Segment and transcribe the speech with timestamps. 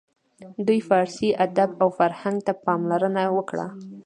[0.67, 3.67] دوی فارسي ادب او فرهنګ ته پاملرنه وکړه.